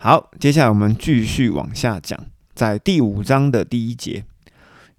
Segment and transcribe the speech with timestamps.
[0.00, 2.16] 好，接下来我们继续往下讲，
[2.54, 4.24] 在第五章的第一节，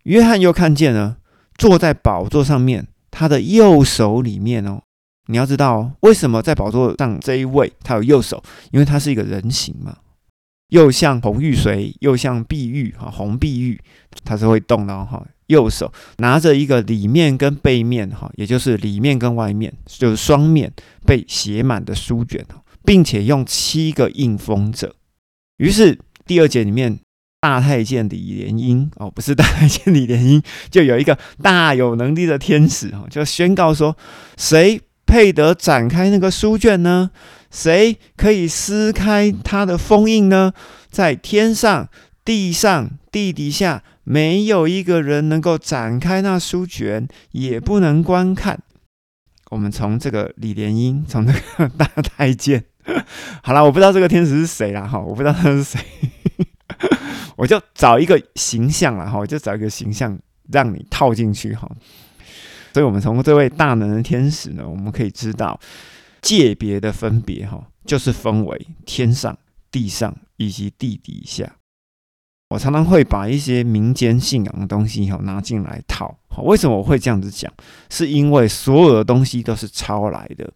[0.04, 1.15] 约翰又看见了
[1.55, 4.81] 坐在宝座上面，他的右手里面哦，
[5.27, 8.43] 你要知道哦，为什么在宝座上这一位他有右手？
[8.71, 9.96] 因为他是一个人形嘛，
[10.67, 13.79] 又像红玉髓，又像碧玉哈，红碧玉，
[14.26, 15.26] 它是会动的哈。
[15.47, 20.70] 右手拿着一个里面跟背面哈，也就是里面跟外面，就是双面
[21.05, 22.45] 被写满的书卷
[22.84, 24.95] 并且用七个印封者。
[25.57, 26.99] 于是第二节里面，
[27.41, 33.95] 大太监李莲英哦，不是大太监李莲英，就有一个大有能力的天使哦，就宣告说：
[34.37, 37.11] 谁配得展开那个书卷呢？
[37.51, 40.53] 谁可以撕开它的封印呢？
[40.89, 41.89] 在天上、
[42.23, 48.59] 地上、地底下，没有一个人能够展开那书卷，也不能观看。
[49.49, 52.65] 我们从这个李莲英，从这个大太监。
[53.43, 55.79] 好了，我不知道这个天使是谁啦，哈，我不知道他是谁，
[57.35, 60.18] 我就找一个形象了，哈，我就找一个形象
[60.51, 61.70] 让你套进去，哈。
[62.73, 65.60] 所以，我们从这位大能的天使呢，我们可以知道
[66.22, 69.36] 界别的分别，哈，就是分为天上、
[69.72, 71.56] 地上以及地底下。
[72.50, 76.17] 我常常会把一些民间信仰的东西，哈，拿进来套。
[76.30, 77.52] 好，为什么我会这样子讲？
[77.90, 80.52] 是因为所有的东西都是抄来的。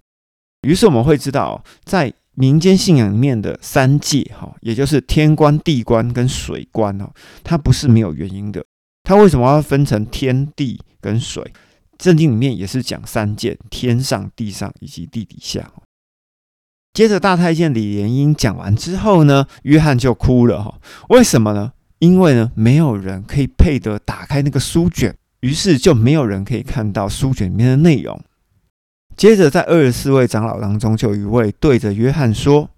[0.67, 7.11] 于是我们会知道，在民间信仰里面的三界，哈，也就是天官、地官跟水官哦，
[7.43, 8.65] 它不是没有原因的。
[9.03, 11.53] 它为什么要分成天地跟水？
[11.99, 15.71] 圣经里面也是讲三界：天上、地上以及地底下。
[16.93, 20.79] 接着大太监李莲英讲完之后呢，约翰就哭了哈。
[21.09, 21.73] 为什么呢？
[21.99, 28.19] 因为呢，没有人可以配得打开那个书卷，于是就没有人可以看到书卷里面的内容。
[29.15, 32.69] 接着，在二十四位长老当中，就有一位对着约翰说：“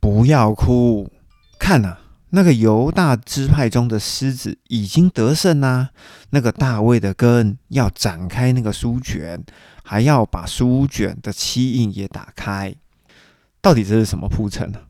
[0.00, 1.10] 不要哭，
[1.58, 1.96] 看呐，
[2.30, 5.90] 那个犹大支派中的狮子已经得胜啦！
[6.30, 9.42] 那个大卫的根要展开那个书卷，
[9.84, 12.74] 还要把书卷的七印也打开。
[13.60, 14.80] 到底这是什么铺陈呢？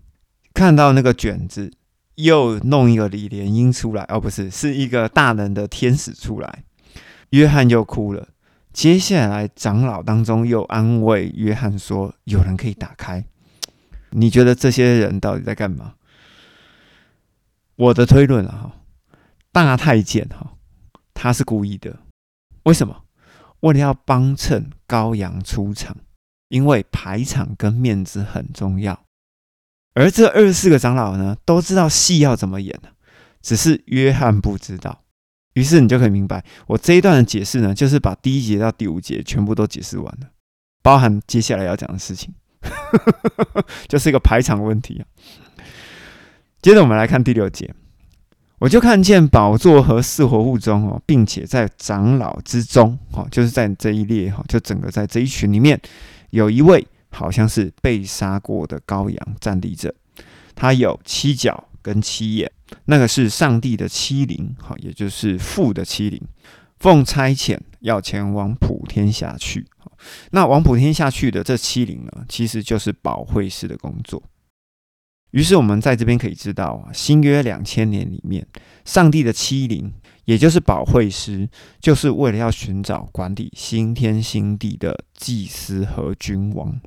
[0.54, 1.70] 看到那个卷子，
[2.14, 6.64] 又弄一个李莲英出来，哦，不是，是一个大能的天使出来，
[7.30, 8.28] 约翰又哭了。”
[8.72, 13.24] 接下来，长老当中又安慰约翰说：“有人可以打开。”
[14.10, 15.94] 你觉得这些人到底在干嘛？
[17.76, 18.76] 我的推论啊，
[19.50, 20.54] 大太监哈，
[21.14, 21.98] 他是故意的。
[22.64, 23.04] 为什么？
[23.60, 25.96] 为了要帮衬羔羊出场，
[26.48, 29.04] 因为排场跟面子很重要。
[29.94, 32.78] 而这二十四个长老呢，都知道戏要怎么演
[33.40, 35.01] 只是约翰不知道。
[35.54, 40.28] 于是你就可以明白，我这一段的解释呢，就是把第一节到第五节全部都解释完了，
[40.82, 42.32] 包含接下来要讲的事情，
[43.86, 45.04] 就是一个排场问题啊。
[46.62, 47.74] 接着我们来看第六节，
[48.60, 55.80] 我就看见宝座和四活物中哦，并且在长老之中哦，就是在这一列哈，就整个在这一群里面，
[56.30, 59.92] 有一位好像是被杀过的羔羊站立着，
[60.54, 62.50] 他有七角跟七眼。
[62.86, 66.20] 那个是上帝的欺凌，好，也就是父的欺凌，
[66.78, 69.66] 奉差遣要前往普天下去。
[70.30, 74.22] 那往普天下去的这欺凌呢，其实就是保惠师的工作。
[75.30, 78.46] 于是我们在这边可以知道啊，新约两千年里面，
[78.84, 79.92] 上帝的欺凌，
[80.24, 81.48] 也就是保惠师，
[81.80, 86.78] 就是为了要寻找管理新天新地的祭司和君王。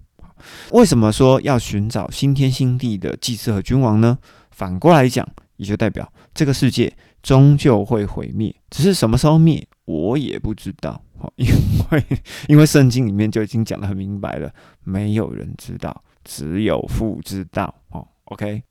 [0.72, 4.20] 为什么说要寻找新天新地的祭司和君王呢？
[4.56, 5.28] 反过来讲。
[5.58, 6.94] 也就代表这个世界
[7.24, 11.02] 终究会毁灭，只是什么时候灭，我也不知道。
[11.18, 11.48] 好，因
[11.92, 12.04] 为
[12.50, 14.52] 因为圣经里面就已经讲得很明白了，
[14.84, 17.74] 没有人知道，只有父知道。
[17.92, 18.64] 哦，OK。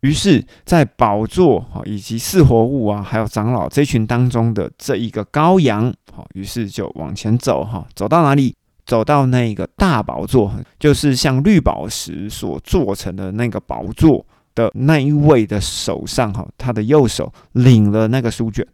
[0.00, 8.56] 于是，在宝座哈以及四活物啊，还有长老这群当中的这一个羔羊，好，于是就往前走哈，走到哪里？
[8.84, 14.26] 走到那个大宝座，就是像绿宝石所做成的那个宝座。
[14.60, 18.66] 的那一位的手上，哈，他的右手领了那个书卷。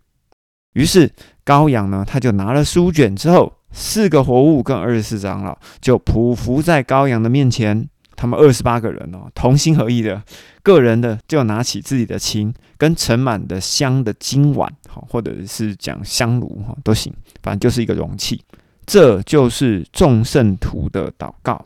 [0.72, 1.10] 于是
[1.44, 7.88] 高阳呢，他就拿了书卷之后，四个活物跟二十四长老就匍匐在高阳的面前。
[8.18, 10.22] 他们二十八个人哦，同心合意的，
[10.62, 17.12] 个人的就拿起自己的琴跟盛满的香的金碗，哈，或者是讲香炉，哈，都行，
[17.42, 18.42] 反正就是一个容器。
[18.86, 21.62] 这就是众圣徒的祷告。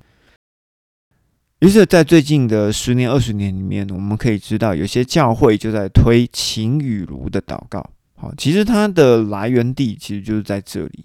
[1.60, 7.84] 于是，在最近的十年、二十年里面，我们可以知道，有些教会就在推情与如的祷告。
[8.16, 11.04] 好，其实它的来源地其实就是在这里。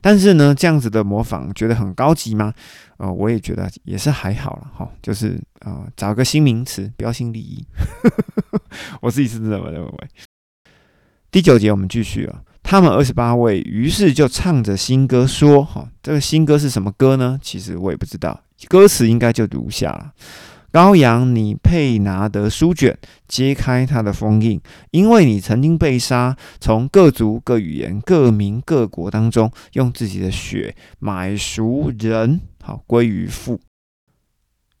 [0.00, 2.52] 但是呢，这样子的模仿觉得很高级吗？
[2.96, 7.64] 呃，我也觉得也是还好了哈，就是啊，找个新名词，标新立异。
[9.00, 9.92] 我自己是这么认为。
[11.30, 17.38] 第九节我们继续啊，他们二十八位于是就唱着新歌说：“哈，这个新歌是什么歌呢？
[17.40, 20.12] 其实我也不知道，歌词应该就如下了。”
[20.74, 33.60] 羔羊，你配拿得书卷，揭开它的封印，因为你曾经被杀，从各族、各语言、各民、各国当中，用自己的血买赎人，好归于父。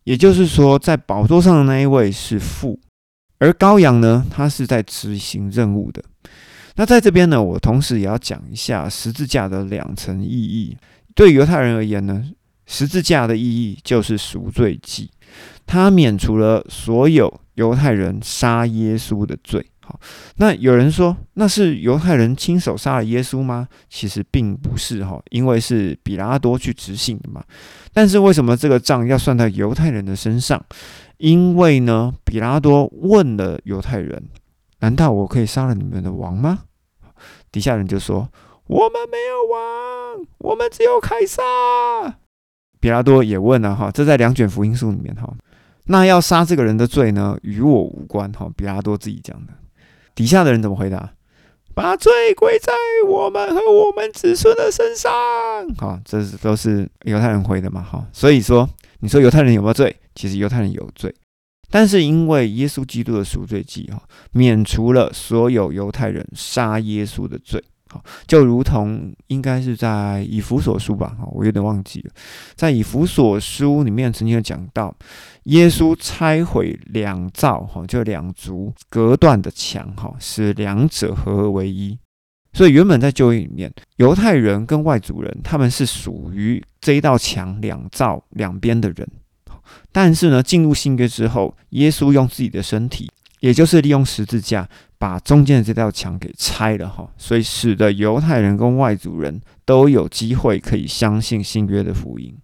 [0.02, 2.80] 也就是说，在宝座上的那一位是父，
[3.38, 6.02] 而羔羊呢，他是在执行任务的。
[6.74, 10.76] 那在这边呢，我同时也要讲一下十字架的两层意义。
[11.14, 12.24] 对犹太人而言呢，
[12.66, 15.10] 十字架的意义就是赎罪祭。
[15.66, 19.64] 他免除了所有犹太人杀耶稣的罪。
[19.80, 20.00] 好，
[20.36, 23.68] 那有人说那是犹太人亲手杀了耶稣吗？
[23.90, 27.44] 其实并不是哈，因为是比拉多去执行的嘛。
[27.92, 30.64] 但是为什么这个账要算在犹太人的身上？
[31.18, 34.30] 因为呢，比拉多问了犹太人
[34.80, 36.60] ：“难道我可以杀了你们的王吗？”
[37.52, 38.28] 底下人就说
[38.66, 41.42] ：“我们没有王，我们只有凯撒。”
[42.84, 45.32] 比拉多也问了哈，这在两卷福音书里面哈。
[45.84, 48.46] 那要杀这个人的罪呢，与我无关哈。
[48.54, 49.54] 比拉多自己讲的。
[50.14, 51.10] 底下的人怎么回答？
[51.74, 52.74] 把罪归在
[53.08, 55.10] 我们和我们子孙的身上。
[55.78, 58.06] 好，这是都是犹太人回的嘛哈。
[58.12, 58.68] 所以说，
[59.00, 59.96] 你说犹太人有没有罪？
[60.14, 61.14] 其实犹太人有罪，
[61.70, 64.02] 但是因为耶稣基督的赎罪祭哈，
[64.32, 67.64] 免除了所有犹太人杀耶稣的罪。
[68.26, 72.10] 就如同应该是在以弗所书吧，我有点忘记了。
[72.54, 74.94] 在以弗所书里面曾经有讲到，
[75.44, 81.98] 耶稣拆毁两造，哈，就两族隔断的墙，哈，使两者合而为一。
[82.52, 89.08] 所以原本在旧约里面，犹太人跟外族人他们是属于这一道墙两造两边的人。
[89.90, 93.10] 但是呢，进入新约之后，耶稣用自己的身体，
[93.40, 94.68] 也就是利用十字架。
[95.04, 102.34] 把中间的这道墙给拆了哈，所以使得犹太人跟外族人都有机会可以相信新约的福音。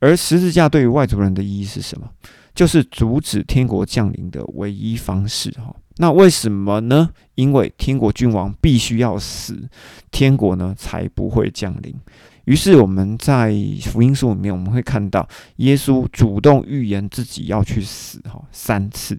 [0.00, 2.08] 而十字架对于外族人的意义是什么？
[2.54, 5.76] 就是阻止天国降临的唯一方式哈。
[5.98, 7.10] 那为什么呢？
[7.34, 9.68] 因为天国君王必须要死，
[10.10, 11.94] 天国呢才不会降临。
[12.46, 19.18] 于是我们在福音书里面，我们会看到耶稣主动预言自己要去死哈三次。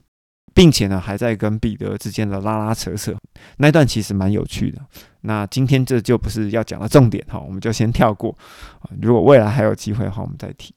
[0.60, 3.16] 并且呢，还在跟彼得之间的拉拉扯扯，
[3.60, 4.82] 那段其实蛮有趣的。
[5.22, 8.38] 那今天这就不是要讲的重点哈，我们就先跳过。
[9.02, 10.76] 如果未来还有机会的话，我们再提。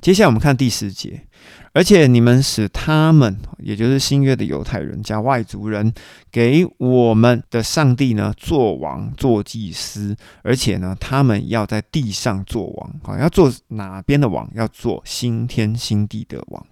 [0.00, 1.26] 接下来我们看第十节，
[1.74, 5.92] 而且你们使他们，也就是新约的犹太人加外族人，
[6.32, 14.50] 给我们的上帝呢做王做祭司，而且呢，他们要在地上做王啊，要做哪边的王？
[14.54, 16.66] 要做新天新地的王。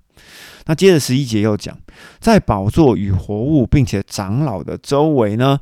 [0.67, 1.79] 那接着十一节又讲，
[2.19, 5.59] 在宝座与活物并且长老的周围呢，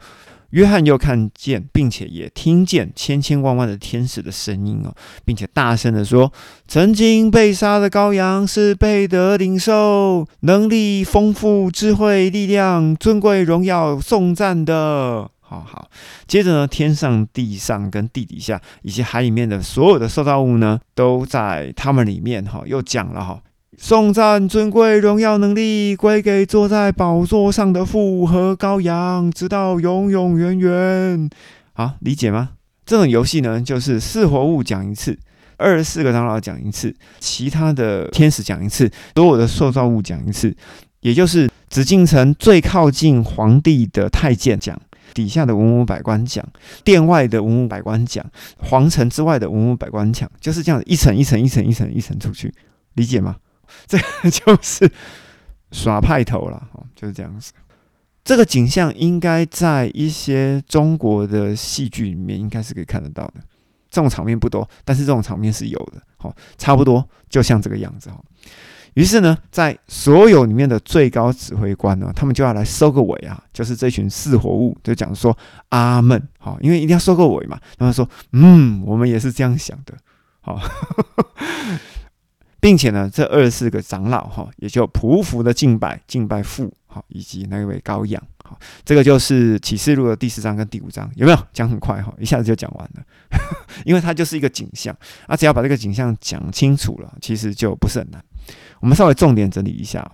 [0.51, 6.33] 约翰又看见，并且也听见千千万万的天使的声音哦，并且大声的说
[6.67, 15.91] ：“曾经被杀的羔羊是被得领受能力丰富、智慧、力量、尊贵、荣耀、颂赞的。”好好，
[16.27, 23.41] 接着呢，天上、地上跟地底下以及海里面的所有的受造物呢，都在他们里面哈，又讲了哈。
[23.79, 31.31] 颂赞、尊贵、荣耀、能力归给坐在宝座上的父和羔羊，直到永永远远。
[31.73, 32.51] 好，理解吗？
[32.87, 35.19] 这种游戏呢，就是四活物讲一次，
[35.57, 40.55] 二十四个长老讲一次，其他的天使讲一次，所有的受造物讲一次，
[41.01, 44.79] 也就是紫禁城最靠近皇帝的太监讲，
[45.15, 46.47] 底下的文武百官讲，
[46.85, 48.25] 殿外的文武百官讲，
[48.59, 52.53] 皇城之外的文武百官讲，就是这样一层一层一层一层一层出去，
[52.95, 53.37] 理解吗？
[53.87, 54.91] 这个 就是
[55.71, 57.53] 耍派头了，就是这样子。
[58.25, 63.35] 这个景象应该在一些中国的戏剧里面，应该是可以看得到的。
[63.91, 68.19] 这种场面不多，但是这种场面是有的，好，差不多就像这个样子，哈。
[68.95, 75.37] 于是呢，在所有里面的最高指挥官呢，他们就要来收个尾啊，就是这群四活物就讲说
[75.69, 77.61] 阿门，好，因为一定要收个尾嘛。
[77.77, 79.95] 他们说，嗯，我们也是这样想的，
[80.41, 80.61] 好。
[82.65, 88.59] 并且呢，这二十四个长老哈，也就匍匐的敬拜，敬拜父哈，以及那位羔羊哈。
[88.87, 92.11] 这个就是启示录的第四章跟第五章，有没有讲很快哈？
[92.19, 93.03] 一下子就讲完了，
[93.85, 98.25] 因为它就是一个景象啊，只要把这个景象讲清楚了，其实就不是很难。
[98.81, 100.11] 我们稍微重点整理一下，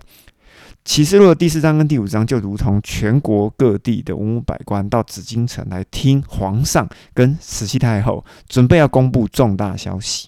[0.83, 10.27] 启示录的第四章跟第五章，就如同全国各地的文武百官到紫禁城来听皇上跟慈禧太后准备要公布重大消息。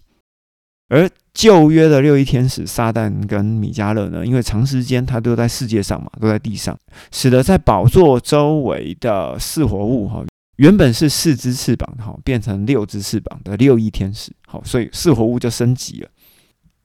[0.89, 6.77] 而旧约的六翼天使撒旦跟米迦勒呢，因为长时间他都在世界上嘛，都在地上，
[7.11, 10.23] 使得在宝座周围的四活物哈，
[10.57, 16.09] 原本是四只翅膀哈，变成六只翅膀的六翼天使，好，所以四活物就升级了。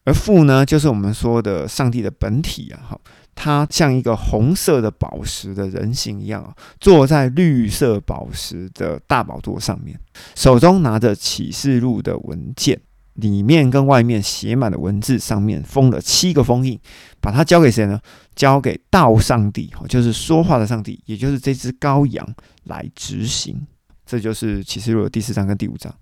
[0.05, 3.01] 而父呢，就是我们说的上帝的本体啊，哈，
[3.35, 10.01] 他像一个红色的宝石的人形一样啊，坐在绿色宝石的大宝座上面，
[10.35, 12.81] 手中拿着启示录的文件。
[13.19, 16.79] 里面跟外面写满了文字，上面封了七个封印，
[17.21, 18.01] 把它交给谁呢？
[18.35, 22.27] 交给道上帝，就是说话的上帝，也就是这只羔羊
[22.65, 23.67] 来执行。
[24.07, 25.93] 这就是启示录的第四章跟第五章。